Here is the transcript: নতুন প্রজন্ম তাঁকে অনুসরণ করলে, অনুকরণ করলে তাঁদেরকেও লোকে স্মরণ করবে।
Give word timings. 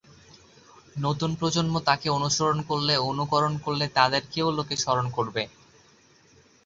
নতুন 0.97 1.31
প্রজন্ম 1.35 1.75
তাঁকে 1.87 2.07
অনুসরণ 2.09 2.59
করলে, 2.69 2.93
অনুকরণ 3.09 3.53
করলে 3.65 3.85
তাঁদেরকেও 3.97 4.47
লোকে 4.57 4.75
স্মরণ 4.77 5.07
করবে। 5.17 5.43